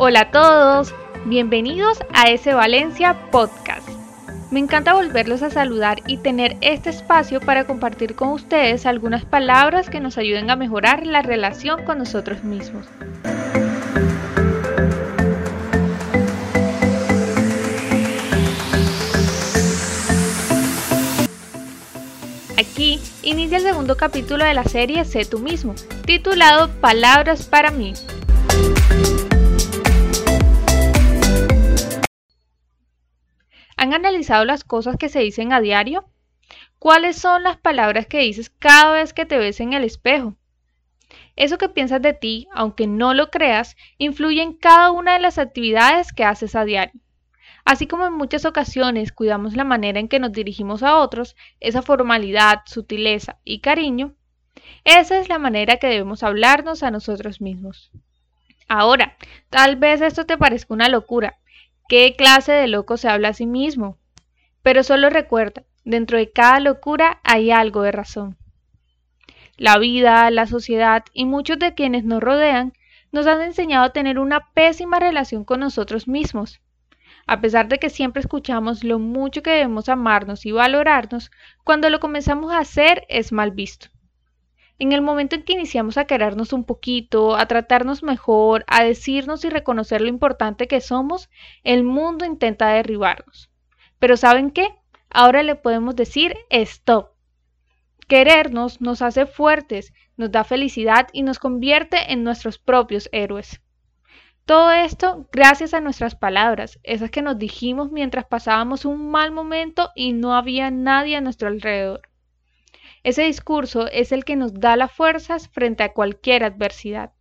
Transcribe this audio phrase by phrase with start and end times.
[0.00, 0.94] Hola a todos,
[1.24, 3.88] bienvenidos a ese Valencia Podcast.
[4.52, 9.90] Me encanta volverlos a saludar y tener este espacio para compartir con ustedes algunas palabras
[9.90, 12.86] que nos ayuden a mejorar la relación con nosotros mismos.
[22.56, 25.74] Aquí inicia el segundo capítulo de la serie Sé tú mismo,
[26.06, 27.94] titulado Palabras para mí.
[33.88, 36.04] ¿Han analizado las cosas que se dicen a diario?
[36.78, 40.36] ¿Cuáles son las palabras que dices cada vez que te ves en el espejo?
[41.36, 45.38] Eso que piensas de ti, aunque no lo creas, influye en cada una de las
[45.38, 47.00] actividades que haces a diario.
[47.64, 51.80] Así como en muchas ocasiones cuidamos la manera en que nos dirigimos a otros, esa
[51.80, 54.14] formalidad, sutileza y cariño,
[54.84, 57.90] esa es la manera que debemos hablarnos a nosotros mismos.
[58.68, 59.16] Ahora,
[59.48, 61.38] tal vez esto te parezca una locura,
[61.88, 63.96] ¿Qué clase de loco se habla a sí mismo?
[64.60, 68.36] Pero solo recuerda, dentro de cada locura hay algo de razón.
[69.56, 72.74] La vida, la sociedad y muchos de quienes nos rodean
[73.10, 76.60] nos han enseñado a tener una pésima relación con nosotros mismos.
[77.26, 81.30] A pesar de que siempre escuchamos lo mucho que debemos amarnos y valorarnos,
[81.64, 83.88] cuando lo comenzamos a hacer es mal visto.
[84.80, 89.44] En el momento en que iniciamos a querernos un poquito, a tratarnos mejor, a decirnos
[89.44, 91.28] y reconocer lo importante que somos,
[91.64, 93.50] el mundo intenta derribarnos.
[93.98, 94.68] Pero ¿saben qué?
[95.10, 97.10] Ahora le podemos decir stop.
[98.06, 103.60] Querernos nos hace fuertes, nos da felicidad y nos convierte en nuestros propios héroes.
[104.44, 109.90] Todo esto gracias a nuestras palabras, esas que nos dijimos mientras pasábamos un mal momento
[109.94, 112.07] y no había nadie a nuestro alrededor.
[113.02, 117.12] Ese discurso es el que nos da las fuerzas frente a cualquier adversidad.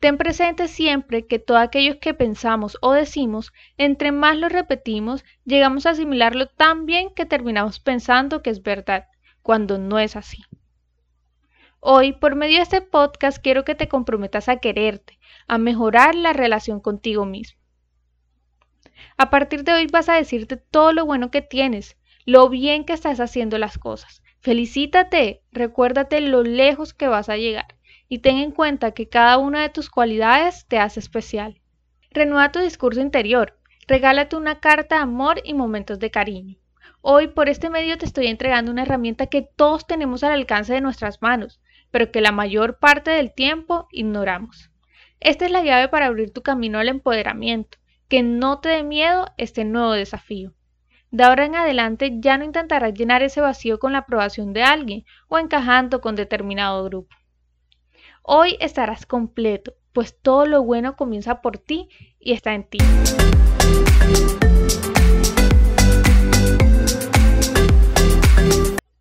[0.00, 5.86] Ten presente siempre que todo aquello que pensamos o decimos, entre más lo repetimos, llegamos
[5.86, 9.08] a asimilarlo tan bien que terminamos pensando que es verdad,
[9.42, 10.42] cuando no es así.
[11.80, 16.32] Hoy, por medio de este podcast, quiero que te comprometas a quererte, a mejorar la
[16.32, 17.60] relación contigo mismo.
[19.16, 22.94] A partir de hoy vas a decirte todo lo bueno que tienes, lo bien que
[22.94, 27.76] estás haciendo las cosas, Felicítate, recuérdate lo lejos que vas a llegar
[28.10, 31.62] y ten en cuenta que cada una de tus cualidades te hace especial.
[32.10, 36.58] Renueva tu discurso interior, regálate una carta de amor y momentos de cariño.
[37.00, 40.82] Hoy por este medio te estoy entregando una herramienta que todos tenemos al alcance de
[40.82, 44.68] nuestras manos, pero que la mayor parte del tiempo ignoramos.
[45.20, 47.78] Esta es la llave para abrir tu camino al empoderamiento,
[48.08, 50.52] que no te dé miedo este nuevo desafío.
[51.14, 55.04] De ahora en adelante ya no intentarás llenar ese vacío con la aprobación de alguien
[55.28, 57.14] o encajando con determinado grupo.
[58.22, 61.88] Hoy estarás completo, pues todo lo bueno comienza por ti
[62.18, 62.78] y está en ti.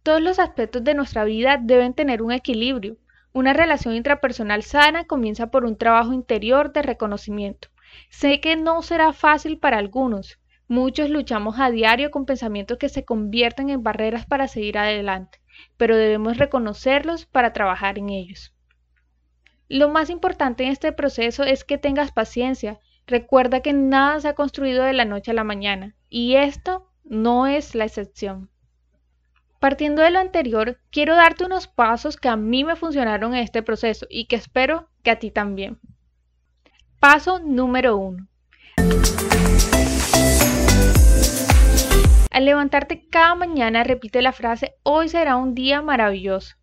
[0.04, 2.98] Todos los aspectos de nuestra vida deben tener un equilibrio.
[3.32, 7.70] Una relación intrapersonal sana comienza por un trabajo interior de reconocimiento.
[8.12, 10.38] Sé que no será fácil para algunos,
[10.74, 15.40] Muchos luchamos a diario con pensamientos que se convierten en barreras para seguir adelante,
[15.78, 18.56] pero debemos reconocerlos para trabajar en ellos.
[19.70, 22.80] Lo más importante en este proceso es que tengas paciencia.
[23.06, 27.46] Recuerda que nada se ha construido de la noche a la mañana, y esto no
[27.46, 28.50] es la excepción.
[29.60, 33.62] Partiendo de lo anterior, quiero darte unos pasos que a mí me funcionaron en este
[33.62, 35.78] proceso y que espero que a ti también.
[37.00, 38.28] Paso número 1.
[42.34, 46.56] Al levantarte cada mañana repite la frase hoy será un día maravilloso.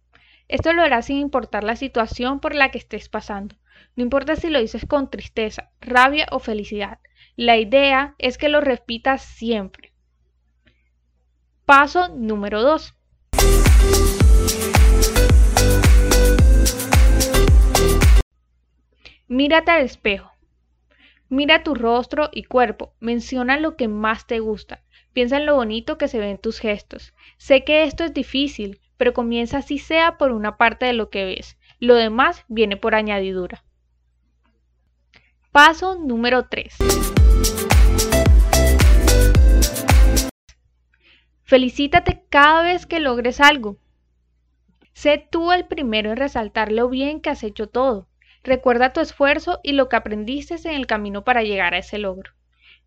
[0.49, 3.55] Esto lo harás sin importar la situación por la que estés pasando.
[3.95, 6.99] No importa si lo dices con tristeza, rabia o felicidad.
[7.37, 9.93] La idea es que lo repitas siempre.
[11.67, 12.97] Paso número 2.
[19.29, 20.33] Mírate al espejo.
[21.29, 22.93] Mira tu rostro y cuerpo.
[22.99, 24.83] Menciona lo que más te gusta.
[25.13, 27.15] Piensa en lo bonito que se ve en tus gestos.
[27.37, 31.25] Sé que esto es difícil, pero comienza así sea por una parte de lo que
[31.25, 31.59] ves.
[31.81, 33.65] Lo demás viene por añadidura.
[35.51, 36.77] Paso número 3.
[41.43, 43.79] Felicítate cada vez que logres algo.
[44.93, 48.09] Sé tú el primero en resaltar lo bien que has hecho todo.
[48.45, 52.31] Recuerda tu esfuerzo y lo que aprendiste en el camino para llegar a ese logro.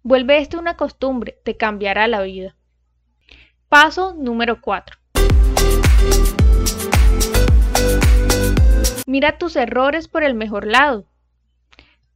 [0.05, 2.57] Vuelve esto una costumbre, te cambiará la vida.
[3.69, 4.97] Paso número 4.
[9.07, 11.07] Mira tus errores por el mejor lado.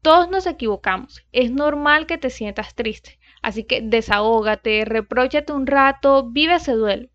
[0.01, 6.29] Todos nos equivocamos, es normal que te sientas triste, así que desahógate, repróchate un rato,
[6.29, 7.07] vive ese duelo,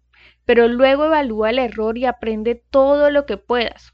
[0.46, 3.92] pero luego evalúa el error y aprende todo lo que puedas.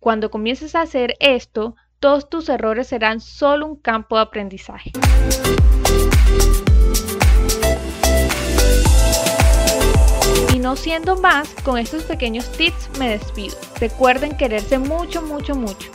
[0.00, 4.92] Cuando comiences a hacer esto, todos tus errores serán solo un campo de aprendizaje.
[10.52, 13.56] Y no siendo más, con estos pequeños tips me despido.
[13.80, 15.90] Recuerden quererse mucho, mucho, mucho.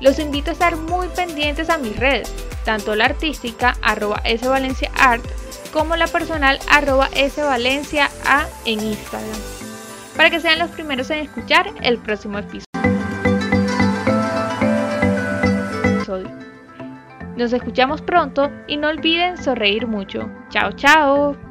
[0.00, 2.32] Los invito a estar muy pendientes a mis redes,
[2.64, 5.24] tanto la artística arroba svalenciaart
[5.72, 9.40] como la personal arroba svalenciaa en Instagram,
[10.16, 12.65] para que sean los primeros en escuchar el próximo episodio.
[17.36, 20.30] Nos escuchamos pronto y no olviden sonreír mucho.
[20.48, 21.45] Chao, chao.